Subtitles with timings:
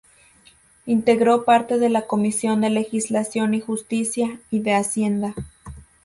[0.87, 5.35] Integró parte de la Comisión de Legislación y Justicia, y de Hacienda.